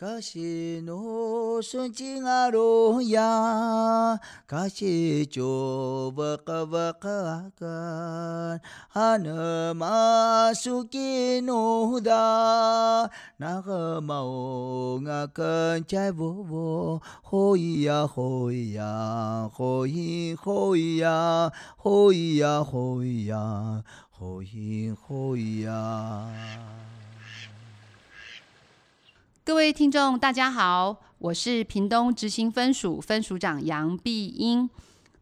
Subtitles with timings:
[0.00, 7.66] 嘎西诺顺境阿罗呀，嘎西就瓦嘎瓦嘎嘎，
[8.88, 26.26] 哈那玛苏吉诺达，那个玛欧阿根在沃沃，吼咿呀吼咿呀，吼咿吼咿呀，吼咿呀吼咿呀，吼咿吼咿呀。
[29.50, 34.70] 各位听众，大家好，我是屏东执行分署分署长杨碧英。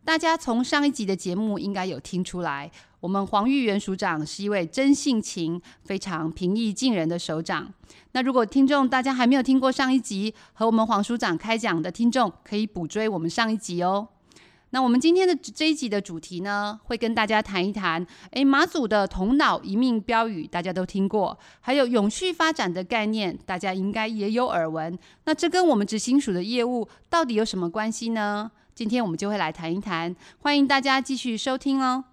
[0.04, 7.72] 大家从上一集的节目应该有听出来，我们黄玉元署长是一位真性情、非常平易近人的首长。
[8.12, 14.08] 那如果听众大家还没有听过上一集和我们黄署长开讲的听众，可以补追我们上一集哦。
[14.70, 24.98] 那我们今天的这一集的主题呢，会跟大家谈一谈，诶，马祖的同脑一命标语大家都听过，还有永续发展的概念，大家应该也有耳闻。
[25.24, 28.50] 那这跟我们执行署的业务到底有什么关系呢？
[28.74, 32.04] 今天我们就会来谈一谈，欢迎大家继续收听哦。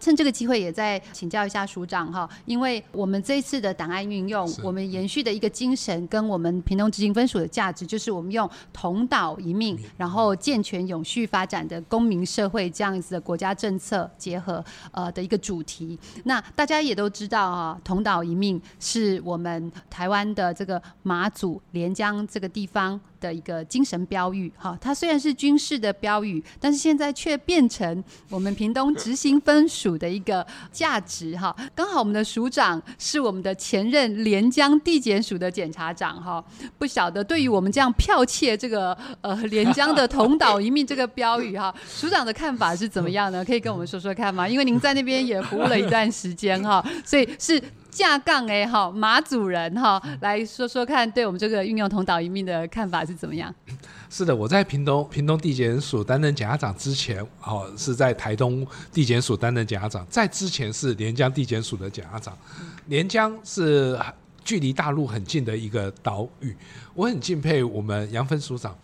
[0.00, 15.98] 趁这个机会，也再请教一下署长哈，因为我们这一次的档案运用，我们延续的一个精神，跟我们屏东执行分署的价值，就是我们用同岛一命，然后健全永续发展的公民社会这样子的国家政策结合呃的一个主题。
[16.24, 24.78] 那大家也都知道啊，同岛一命是我们台湾的这个马祖连江这个地方的一个精神标语哈。
[24.80, 29.98] 它虽然是军事的标语，但是现在却变成我们屏东执行分署。
[29.98, 36.44] 的一个价值哈，刚好我们的署长是我们的前任连江地检署的检察长哈，
[36.78, 43.44] 不晓得对于我们这样剽窃这个呃 连江的同岛一命这个标语哈，署长的看法是怎么样呢？
[43.44, 44.46] 可以跟我们说说看吗？
[44.48, 47.60] 因为您在那边也服务了一段时间哈，所以是
[47.98, 53.52] 架杠哎哈马主人哈，来说说看，对我们这个运用同岛一命的看法是怎么样？
[54.08, 62.38] 是的，我在屏东屏东地检署担任检察长之前，哦，是在台东地检署担任检察长，在之前是连江地检署的检察长。
[62.86, 63.98] 连江是
[64.44, 66.56] 距离大陆很近的一个岛屿，
[66.94, 68.78] 我很敬佩我们杨芬署长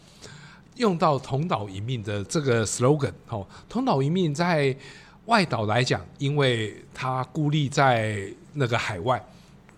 [0.75, 3.13] 用到“同岛一命”的这个 slogan。
[3.29, 4.77] 哦，“同岛一命”在
[5.27, 9.25] 外岛来讲，因为它孤立在那个海外。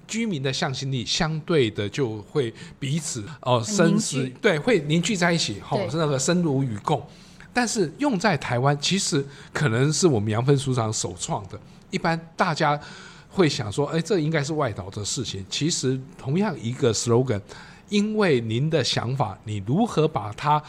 [0.09, 7.05] 居民的向心力相对的就会彼此哦生死对会凝聚在一起，吼是那个生如与共。
[7.53, 11.59] 但是用在台湾，其实可能是我们杨芬署长首创的。
[11.91, 12.81] 一般大家
[13.29, 15.45] 会想说，哎，这应该是外岛的事情。
[15.51, 17.41] 其实同样一个 slogan，
[17.89, 20.63] 因为您的想法，你如何把它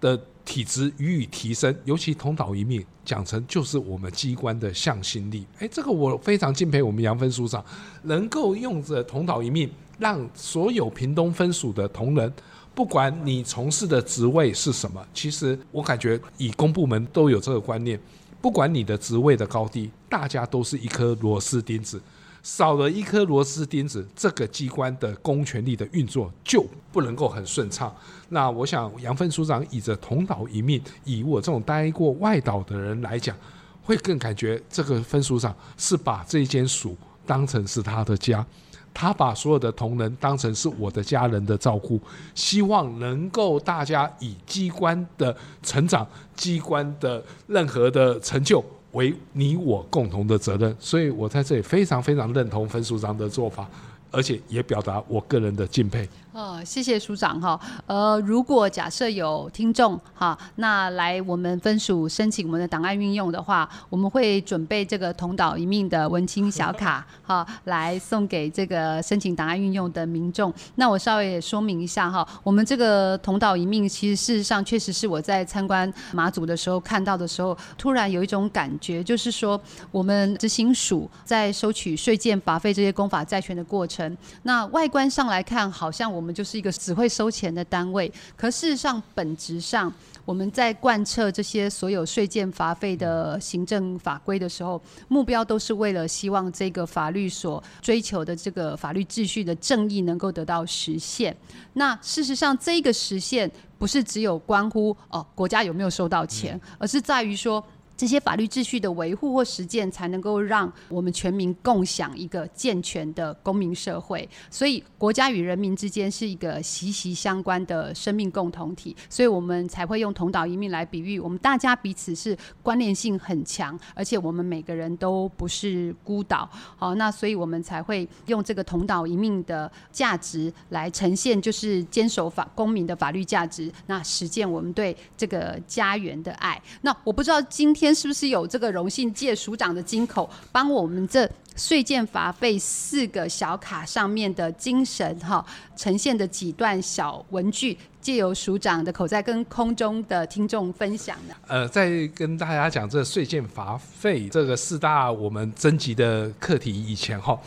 [0.00, 0.16] 的。
[0.46, 5.44] 体质予以提升，尤其同岛一命讲成就是我们机关的向心力。
[5.58, 7.62] 哎，这个我非常敬佩我们杨分署长，
[8.04, 9.68] 能够用着同岛一命，
[9.98, 12.32] 让所有屏东分署的同仁，
[12.74, 18.00] 不管你从事的职位是什么，其实我感觉以公部门都有这个观念，
[18.40, 22.00] 不管你的职位的高低，大家都是一颗螺丝钉子。
[22.46, 27.92] 少了一颗螺丝钉子，这个机关的公权力的运作就不能够很顺畅。
[28.28, 33.36] 那我想杨分署长以着同岛一命，以我这种待过外岛的人来讲，
[33.82, 36.96] 会更感觉这个分署长是把这间署
[37.26, 38.46] 当成是他的家，
[38.94, 42.00] 他把所有的同仁当成是我的家人的照顾，
[42.32, 48.64] 希望能够大家以机关的成长、机关的任何的成就。
[48.92, 53.68] 为你我共同的责任，所以我在这里非常非常认同分署长的做法，
[54.16, 56.08] 而且也表达我个人的敬佩。
[56.32, 57.58] 哦，谢谢署长哈。
[57.86, 70.52] 呃，如果假设有听众哈，那来我们分署申请我们的档案运用的话，我们会准备这个同岛一命的文青小卡哈，来送给这个申请档案运用的民众。
[70.74, 79.58] 那我稍微也说明一下哈，我们这个同岛一命，其实事实上确实是我在参观马祖的时候看到的时候，突然有一种感觉，就是说
[79.90, 84.05] 我们执行署在收取税建法费这些公法债权的过程，
[84.44, 86.36] 那外观上来看，好像我们。
[86.36, 89.90] 就是一个只会收钱的单位，可事实上，本质上
[90.26, 94.78] 我们在贯彻这些所有税件罚费的行政法规的时候，
[95.08, 101.34] 目标都是为了希望这个法律所追求的这个法律秩序的正义能够得到实现。
[101.72, 107.64] 那事实上，这个实现不是只有关乎哦国家有没有收到钱，而是在于说。
[107.96, 114.28] 这些法律秩序的维护或实践，才能够让我们全民共享一个健全的公民社会。
[114.50, 118.94] 所以，国家与人民之间是一个息息相关的生命共同体。
[119.08, 126.46] 所以我们才会用同岛一命来比喻，我们大家彼此是关联性很强，而且我们每个人都不是孤岛。
[126.76, 136.60] 好，那所以我们才会用这个同岛一命的价值来呈现，就是坚守法公民的法律价值，那实践我们对这个家园的爱。
[136.82, 137.85] 那我不知道今天。
[137.86, 145.44] 天是不是有这个荣幸借署长的金口，帮我们这税健罚费四个小卡上面的精神哈，
[145.76, 151.34] 呈现的几段小文句，借由署长的口，在跟空中的听众分享呢？
[151.46, 157.38] 呃，在跟大家讲这税健罚费这个四大我们征集的课题以前哈，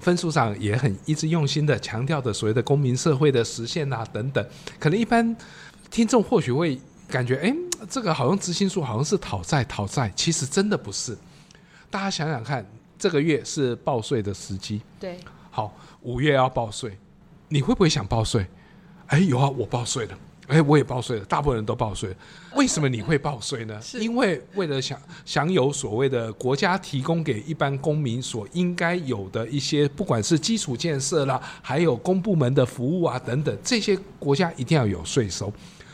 [0.00, 4.42] 分署长也很一直用心的强调的所谓的公民社会的实现啊等等，
[4.80, 5.36] 可能一般
[5.90, 6.80] 听众或许会。
[7.08, 7.54] 感觉哎，
[7.88, 11.16] 这个好像执行数好像是讨债讨债，其实真的不是。
[11.90, 12.64] 大家想想看，
[12.98, 15.18] 这个月是报税的时机，对，
[15.50, 16.96] 好，五月要报税，
[17.48, 18.46] 你会不会想报税？
[19.08, 22.16] 哎，有啊，我报税了，哎，我也报税了，大部分人都报税了。
[22.54, 23.78] 为什么你会报税呢？
[23.82, 35.52] 是因为为了享享有所谓的国家提供给一般公民所应该有的一些，不管是基础建设啦，还有公部门的服务啊等等，这些国家一定要有税收。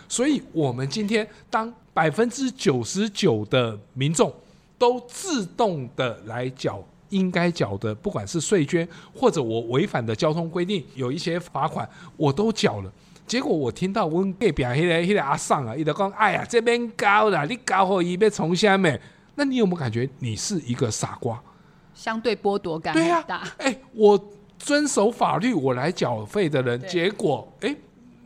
[0.08, 4.32] 所以，我们今天当百分之九十九的民众
[4.78, 12.90] 都自动的来缴应该缴的，不管是税捐或者我违反的交通规定有一些罚款，我都缴了。
[13.26, 18.98] 结果我听到我隔壁那个那个阿桑啊，伊就讲：“哎呀，这边高了，你高后一边从下面。”
[19.36, 21.38] 那你有没有感觉你是一个傻瓜？
[21.94, 23.42] 相对剥夺感很大。
[23.58, 24.18] 哎、欸，我
[24.58, 27.68] 遵守法律，我来缴费的人，结果哎。
[27.68, 27.76] 欸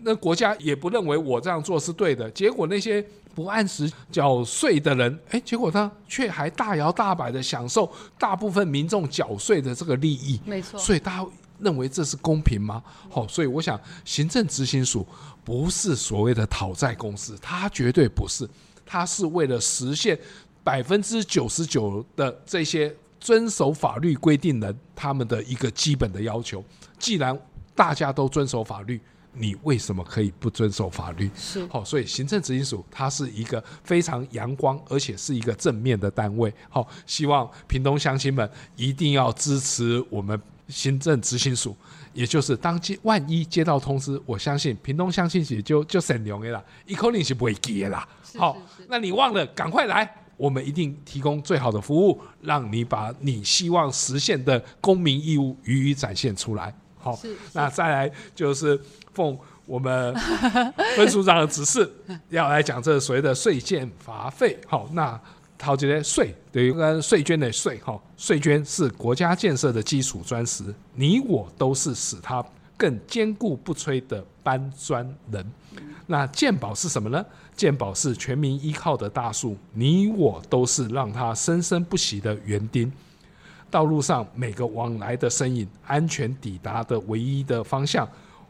[0.05, 3.05] 那国家也不认为我这样做是对的，结果那些
[3.35, 10.41] 不按时缴税的人，哎，结果他却还大摇大摆的享受大部分民众缴税的这个利益。
[10.45, 12.83] 没错，所以大家认为这是公平吗？
[13.09, 15.07] 好，所以我想，行政执行署
[15.45, 18.49] 不是所谓的讨债公司，它绝对不是，
[18.85, 20.19] 它是为了实现
[20.65, 26.65] 百分之九十九的这些遵守法律规定人他们的一个基本的要求。
[26.99, 27.39] 既然
[27.75, 29.01] 大家都遵守法律。
[29.35, 31.31] 你为什么可以不遵守法律？
[31.35, 36.53] 是好，所以行政执行署它是一个非常阳光，而且是一个正面的单位。
[36.69, 40.39] 好，希望屏东乡亲们一定要支持我们
[40.69, 41.75] 行政执行署。
[42.13, 48.07] 也就是当接万一接到通知，我相信屏东乡亲也就就善良的啦，一口令是不会记的啦。
[48.37, 48.55] 好，
[48.89, 56.75] 那你忘了赶快来，我们一定提供最好的服务，让你把你希望实现的公民义务予以展现出来。
[56.99, 57.19] 好，
[57.55, 58.79] 那再来就是。
[59.13, 60.15] 奉我们
[60.97, 61.91] 分署长的指示，
[62.31, 64.59] 要来讲这所谓的税健罚费。
[64.67, 65.21] 好，那
[65.57, 70.65] 讨这些税，等于跟税捐的税，哈，税捐是国家建设的基础砖石，
[70.95, 72.45] 你我都是使它
[72.77, 75.53] 更坚固不摧的搬砖人。
[76.07, 77.25] 那健保是什么呢？
[77.55, 82.93] 健保是全民依靠的大树，你我都是让它生生不息的园丁。
[83.71, 88.07] 道路上每个往来的身影，安全抵达的唯一的方向。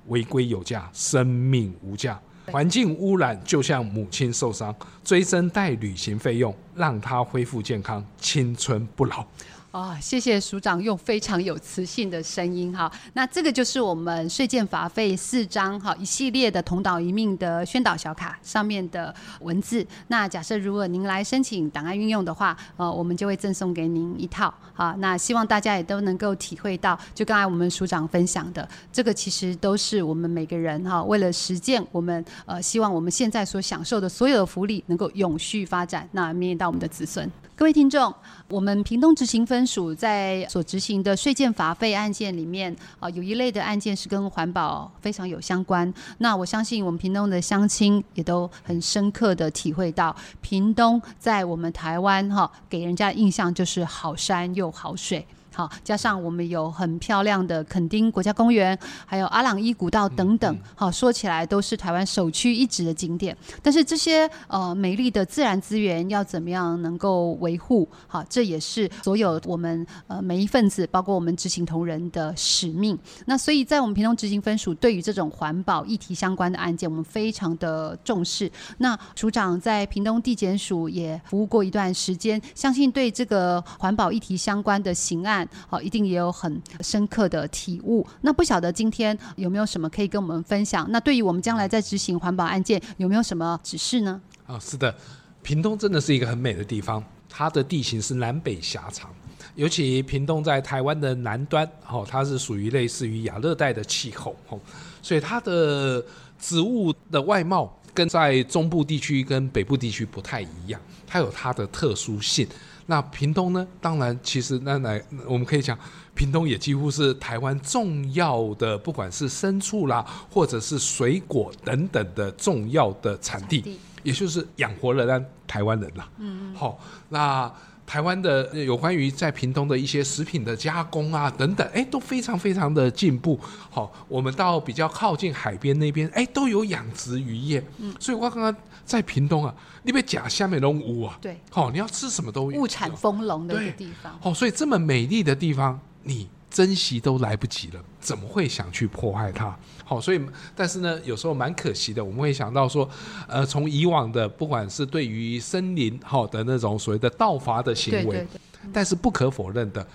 [0.08, 2.16] 违规有价，生命无价；
[2.50, 9.24] 环境污染就像母亲受伤，追身带旅行费用，让她恢复健康，青春不老。
[9.72, 12.92] 啊、哦，谢谢署长用非常有磁性的声音哈。
[13.14, 19.84] 那这个就是我们税健法费四张哈一系列的同岛一命的宣导小卡上面的文字。
[20.08, 24.52] 那假设如果您来申请档案运用的话，呃，我们就会赠送给您一套。
[24.74, 37.26] 好，那希望大家也都能够体会到，就刚才我们署长分享的，这个其实都是我们每个人哈为了实践我们呃希望我们现在所享受的所有的福利能够永续发展，那绵延到我们的子孙。
[37.54, 38.12] 各位听众，
[38.48, 45.92] 我们屏东执行分署在所执行的税件罚费案件里面，啊，有一类的案件是跟环保非常有相关。
[46.18, 55.24] 那我相信我们屏东的乡亲也都很深刻的体会到，屏东在我们台湾哈，给人家的印象就是好山又好水。
[55.54, 63.36] 好，加上我们有很漂亮的垦丁国家公园，还有阿朗伊古道等等，好，说起来都是台湾首屈一指的景点。
[63.62, 67.88] 但是这些呃美丽的自然资源要怎么样能够维护？
[68.06, 72.98] 好，这也是所有我们呃每一份子，包括我们执行同仁的使命。
[73.26, 78.50] 那所以在我们屏东执行分署，对于这种环保议题相关的案件，我们非常的重视。
[78.78, 85.41] 那署长在屏东地检署也服务过一段时间，相信对这个环保议题相关的刑案。
[85.68, 88.06] 好，一定也有很深刻的体悟。
[88.22, 90.86] 那不晓得今天有没有什么可以跟我们分享？
[90.90, 94.20] 那对于我们将来在执行环保案件，有没有什么指示呢？
[94.46, 94.94] 啊，是的，
[95.42, 97.02] 屏东真的是一个很美的地方。
[97.34, 99.10] 它的地形是南北狭长，
[99.54, 104.60] 尤其屏东在台湾的南端，哦，它是属于类似于亚热带的气候，哦，
[105.00, 106.04] 所以它的
[106.38, 112.46] 植物的外貌跟在中部地区跟北部地区不太一样，它有它的特殊性。
[112.86, 113.66] 那屏东呢？
[113.80, 115.78] 当然，其实那来我们可以讲，
[116.14, 126.08] 屏东也几乎是台湾重要的，不管是牲畜啦，或者是水果等等的重要的产地，也就是养活了咱台湾人啦。
[126.18, 127.52] 嗯，好，那。
[127.92, 133.38] 台湾的有关于在屏东的一些食品的加工啊等等，哎，都非常非常的进步。
[133.68, 137.62] 好，我们到比较靠近海边那边，哎，都有养殖渔业。
[137.76, 138.56] 嗯，所以我刚刚
[138.86, 141.18] 在屏东啊，你别假下面都屋啊。
[141.20, 141.38] 对。
[141.50, 142.58] 好，你要吃什么都有。
[142.58, 144.18] 物产丰隆的一个地方。
[144.22, 149.56] 哦，所以这么美丽的地方，你珍惜都来不及了，怎么会想去破坏它？
[149.84, 150.20] 好，所以
[150.54, 152.04] 但是呢，有时候蛮可惜的。
[152.04, 152.88] 我们会想到说，
[153.26, 159.86] 呃，从以往的不管是对于森林好的那种所谓的盗伐的行为，对对对，但是不可否认的，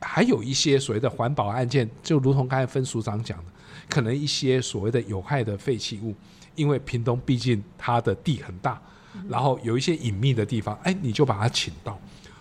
[0.00, 3.44] 还有一些所谓的环保案件，就如同刚才分署长讲的，
[3.88, 6.14] 可能一些所谓的有害的废弃物，
[6.54, 8.80] 因为屏东毕竟它的地很大，
[9.28, 11.98] 然后有一些隐秘的地方，哎，你就把它倾倒。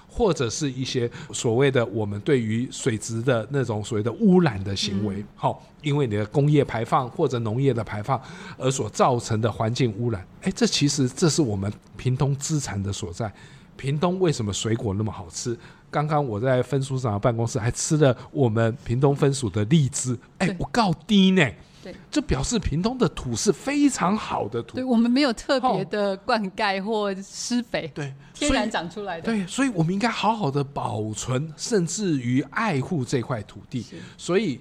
[0.09, 8.19] 或者是一些所谓的我们对于水质的那种所谓的污染的行为，好，因为你的工业排放或者农业的排放
[8.57, 13.31] 而所造成的环境污染，哎，这其实这是我们屏东资产的所在。
[13.77, 15.57] 屏东为什么水果那么好吃？
[15.89, 21.49] 刚刚我在分署长的办公室还吃了我们屏东分署的荔枝，哎，我告低呢。
[21.83, 24.75] 对，这表示屏东的土是非常好的土。
[24.75, 29.23] 对，我们没有特别的灌溉或施肥，对，天然长出来的。
[29.23, 33.85] 对，所以我们应该好好的保存，甚至于爱护这块土地。
[34.17, 34.59] 所以，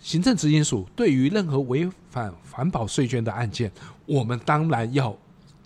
[0.00, 3.70] 行政执行署对于任何违反环保税捐的案件，
[4.06, 5.16] 我们当然要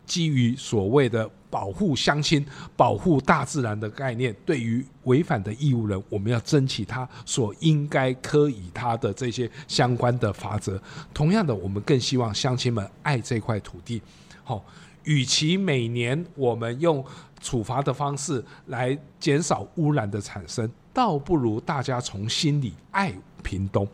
[0.07, 1.31] 基于所谓的。
[1.55, 2.45] 保护乡亲、
[2.77, 10.83] 保护大自然的概念，对于违反的义务人，我们要争取他所应该科以他的这些相关的法则。
[11.13, 14.03] 同样的，我们更希望乡亲们爱这块土地。
[14.43, 14.65] 好，
[15.05, 17.05] 与其每年我们用
[17.41, 23.87] 处罚的方式来减少污染的产生，倒不如大家从心里爱屏东。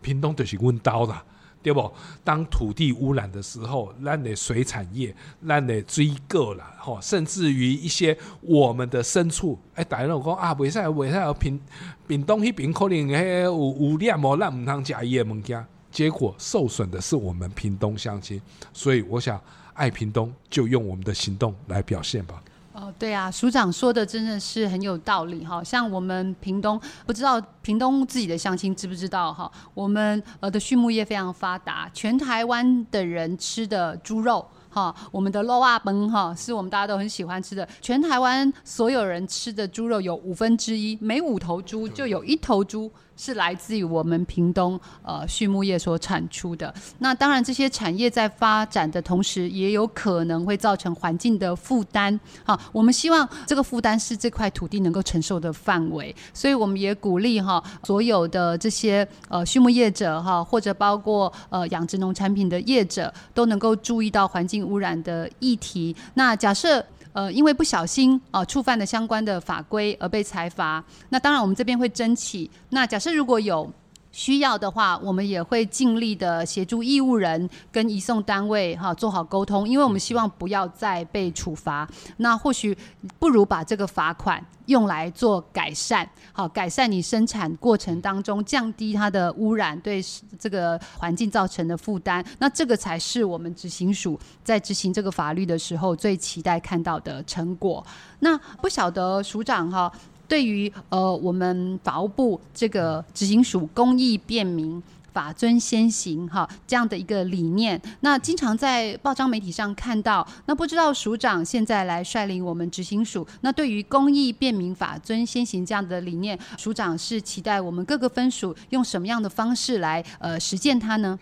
[0.00, 1.14] 屏东就是温刀的。
[1.64, 1.90] 对不？
[2.22, 5.16] 当土地污染的时候，咱的水产业，
[5.48, 11.58] 咱的水果啦，吼，甚至于一些我们的牲畜，哎，大家都讲啊，袂使袂使，屏
[12.06, 18.38] 屏东迄边可能迄有污染哦，咱唔通食伊的物件，结果受损的是我们平东乡亲，
[18.74, 19.40] 所以我想
[19.72, 22.42] 爱平东，就用我们的行动来表现吧。
[22.74, 25.62] 哦，对啊，署长说的真的是很有道理哈。
[25.62, 29.48] 像我们屏东，不知道屏东自己的乡亲知不知道哈？
[29.74, 37.66] 我们呃的畜牧业非常发达，全台湾的人吃的猪肉哈，我们的肉啊崩哈，是我们大家都很喜欢吃的。
[37.80, 42.90] 全台湾所有人吃的猪肉有五分之一，每五头猪就有一头猪。
[43.16, 46.74] 是来自于我们屏东呃畜牧业所产出的。
[46.98, 52.18] 那当然，这些产业在发展的同时，也有可能会造成环境的负担。
[52.42, 56.12] 好，我们希望这个负担是这块土地能够承受的范围。
[56.32, 65.94] 所以，我们也鼓励哈所有的这些呃畜牧业者哈，或者包括呃养殖农产品的业者，都能够注意到环境污染的议题。
[66.14, 66.84] 那假设。
[67.14, 70.82] 呃，因为不小心啊、触犯了相关的法规而被裁罚。
[71.10, 72.50] 那当然，我们这边会争取。
[72.70, 73.72] 那假设如果有。
[74.14, 81.86] 需要的话，我们也会尽力的协助义务人跟移送单位哈做好沟通，因为我们希望不要再被处罚。
[82.18, 82.78] 那或许
[83.18, 90.00] 不如把这个罚款用来做改善，好，改善你生产过程当中降低它的污染对
[90.38, 92.24] 这个环境造成的负担。
[92.38, 97.84] 那这个才是我们执行署在执行这个法律的时候最期待看到的成果。
[98.20, 99.90] 那不晓得署长哈。
[100.26, 110.26] 对于呃，我们法务部这个执行署公益便民、法遵先行哈这样的一个理念，那经常在报章媒体上看到。
[110.46, 121.18] 那不知道署长现在来率领我们执行署，那对于公益便民、法遵先行这样的理念，署长是期待我们各个分署用什么样的方式来呃实践它呢？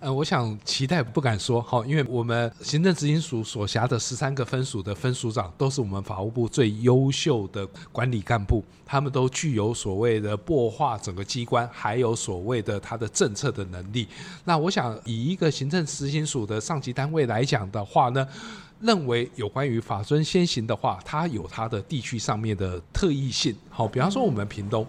[0.00, 14.06] 呃，我想期待不敢说，好，因为我们行政执行署所辖的十三个分署的分署长，都是我们法务部最优秀的管理干部，他们都具有所谓的擘化整个机关，还有所谓的他的政策的能力。
[14.44, 18.26] 那我想以一个行政执行署的上级单位来讲的话呢，
[18.80, 24.86] 认为有关于法尊先行的话，它有它的地区上面的特异性，好，比方说我们屏东。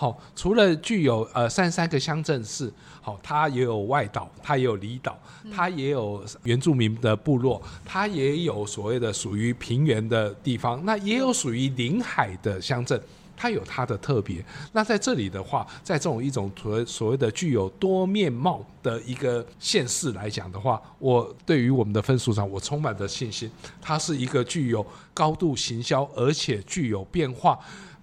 [0.00, 5.14] 好，除了具有呃三十三个乡镇市，好，它也有外岛，它也有离岛，
[5.54, 12.98] 它也有原住民的部落，它也有所谓的属于平原的地方，那也有属于临海的乡镇。
[13.36, 14.44] 它有它的特别。
[14.72, 23.50] 那在这里的话，在这种一种所所谓的具有多面貌的一个县市来讲的话，我对于我们的分数上，我充满着信心。
[23.80, 27.58] 它是一个具有高度行销，而且具有变化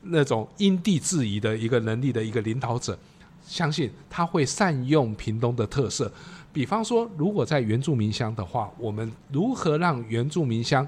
[0.10, 2.98] 那种因地制宜的一个能力的一个领导者。
[3.46, 6.12] 相信他会善用屏东的特色。
[6.52, 10.86] 比方说，如果在原住民乡的话，我们如何让原住民乡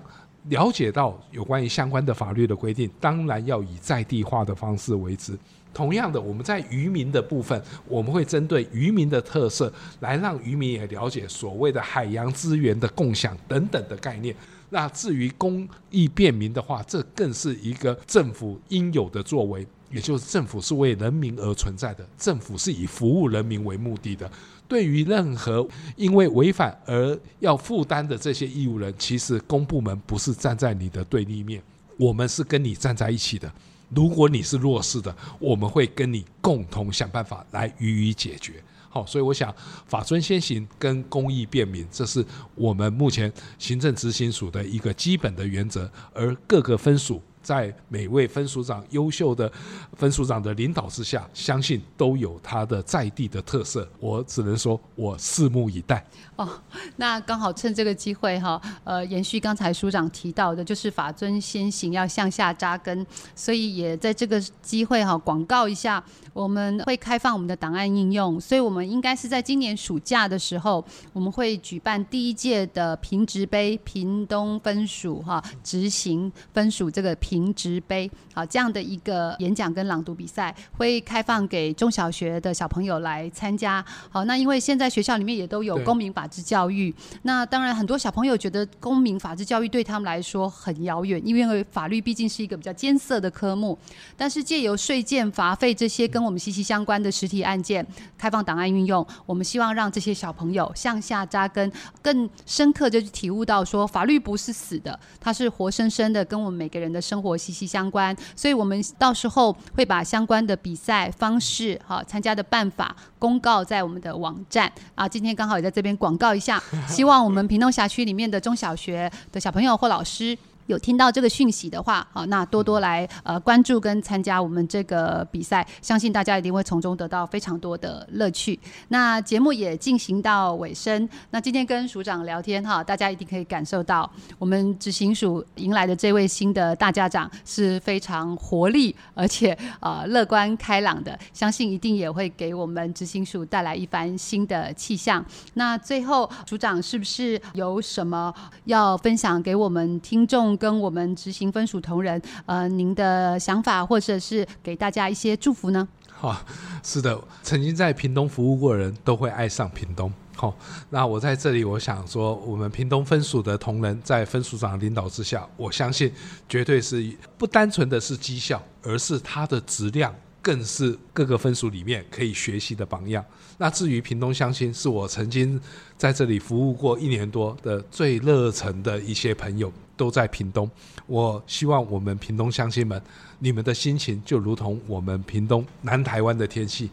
[0.49, 5.37] 了解到有关于相关的法律的规定，当然要以在地化的方式为之。
[5.73, 9.71] 同样的，我们在渔民的部分，我们会针对渔民的特色，
[10.01, 14.35] 来让渔民也了解所谓的海洋资源的共享等等的概念。
[14.69, 24.29] 那至于公益便民的话，这更是一个政府应有的作为，也就是政府是为人民而存在的，政府是以服务人民为目的的。
[24.67, 31.59] 对于任何因为违反而要负担的这些义务人，其实公部门不是站在你的对立面，
[31.97, 33.51] 我们是跟你站在一起的。
[33.89, 38.63] 如果你是弱势的，我们会跟你共同想办法来予以解决。
[38.89, 39.53] 好，所以我想
[39.85, 47.21] 法尊先行跟公益便民，这是我们目前行政执行署的一个基本的原则，而各个分署。
[47.41, 49.51] 在每位分署长优秀的
[49.95, 53.87] 分署长的领导之下，相信都有他的在地的特色。
[53.99, 56.05] 我只能说，我拭目以待。
[56.35, 56.47] 哦，
[56.95, 63.05] 那刚好趁这个机会哈，呃，延续刚才署长提到的，就是法尊先行，要向下扎根，
[63.35, 66.01] 所以也在这个机会哈，广告一下，
[66.33, 77.39] 我们会开放我们的档案应用，所以我们应该是在今年暑假的时候，我们会举办第一届的平职杯屏东分署哈执行分署这个评。
[77.39, 83.85] 评职杯，好，这样的一个演讲跟朗读比赛会开放给中小学的小朋友来参加。
[84.09, 93.77] 好，那因为现在学校里面也都有公民法治教育，那当然很多小朋友觉得公民法治教育对他们来说很遥远，因为法律毕竟是一个比较艰涩的科目。
[94.17, 97.85] 但是借由税件、罚费这些跟我们息息相关的实体案件，
[98.17, 101.71] 开放档案运用，我们希望让这些小朋友向下扎根，
[102.01, 115.07] 更深刻就去体悟到说法律不是死的，它是活生生的，跟我们每个人的生活息息相关，所以我们到时候会把相关的比赛方式、好参加的办法公告在我们的网站啊。
[115.07, 120.37] 今天刚好也在这边广告一下，希望我们屏东辖区里面的中小学的小朋友或老师。
[120.69, 128.57] 有听到这个讯息的话，好，那多多来呃关注跟参加我们这个比赛，相信大家一定会从中得到非常多的乐趣。
[128.89, 145.25] 那节目也进行到尾声，那今天跟署长聊天哈，大家一定可以感受到我们执行署迎来的这位新的大家长是非常活力而且呃乐观开朗的，相信一定也会给我们执行署带来一番新的气象。
[145.55, 148.31] 那最后署长是不是有什么
[148.65, 150.58] 要分享给我们听众？
[150.59, 155.87] 跟我们执行分署同仁，呃，您的想法或者是给大家一些祝福呢？
[156.11, 156.45] 好，
[156.83, 160.11] 是的，曾经在屏东服务过的人都会爱上屏东。
[160.35, 160.53] 好，
[160.89, 166.11] 那我在这里，我想说，我们屏东分署的同仁在分署长领导之下，我相信
[166.47, 170.13] 绝对是不单纯的是绩效，而是它的质量。
[170.41, 173.23] 更是各个分署里面可以学习的榜样。
[173.57, 175.59] 那至于屏东乡亲，是我曾经
[175.97, 180.69] 在这里服务过一年多的最热忱的一些朋友，都在屏东。
[181.07, 183.01] 我希望我们屏东乡亲们，
[183.39, 186.89] 你们的心情就如同我们屏东南台湾的天气，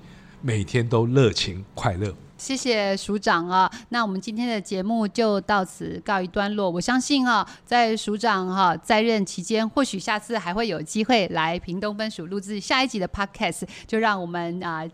[0.47, 2.15] 每天都热情快乐。
[2.39, 6.71] 谢谢署长啊，那我们今天的节目就到此告一段落。
[6.71, 14.85] 我相信啊，在署长哈在任期间，或许下次还会有机会来屏东分署录制下一集的 Podcast，就让我们啊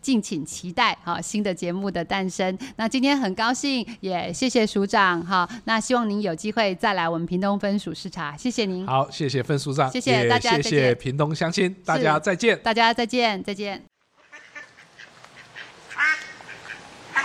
[0.00, 2.56] 敬请期待哈新的节目的诞生。
[2.76, 5.46] 那今天很高兴，也谢谢署长哈。
[5.64, 8.86] 那希望您有机会再来我们屏东分署视察，谢谢您。
[8.86, 13.91] 好，谢谢分署长，谢谢大家，谢谢屏东乡亲，大家再见，大家再见，再见。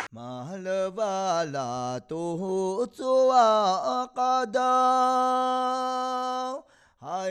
[0.10, 4.62] 马勒巴拉多祖啊，嘎达，
[6.98, 7.30] 海